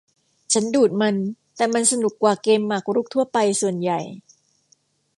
[0.53, 1.15] ฉันดูดมัน
[1.55, 3.99] แต่มันสนุกกว่าเกมหมากรุกทั่วไปส่วนใหญ่